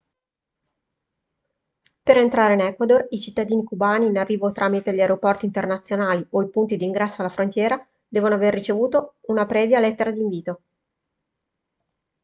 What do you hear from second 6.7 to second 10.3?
di ingresso alla frontiera devono aver ricevuto una previa lettera di